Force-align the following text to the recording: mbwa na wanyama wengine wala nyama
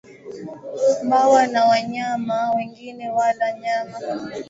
mbwa 1.07 1.47
na 1.47 1.65
wanyama 1.65 2.51
wengine 2.55 3.09
wala 3.09 3.45
nyama 3.59 3.97